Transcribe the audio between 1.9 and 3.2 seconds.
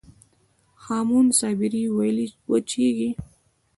ولې وچیږي؟